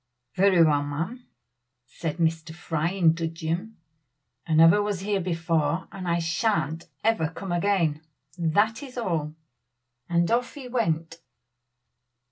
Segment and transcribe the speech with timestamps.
[0.33, 1.27] "Very well, ma'am!"
[1.85, 2.55] said Mr.
[2.55, 3.77] Fry, in dudgeon.
[4.47, 8.01] "I never was here before, and I shan't ever come again
[8.35, 9.35] that is all"
[10.09, 11.21] and off he went.